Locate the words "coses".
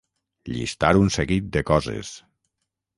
1.71-2.15